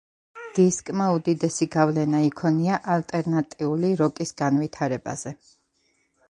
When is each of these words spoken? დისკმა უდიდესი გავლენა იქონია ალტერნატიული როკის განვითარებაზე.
დისკმა 0.59 1.09
უდიდესი 1.17 1.67
გავლენა 1.75 2.21
იქონია 2.29 2.79
ალტერნატიული 2.95 3.93
როკის 4.01 4.35
განვითარებაზე. 4.43 5.37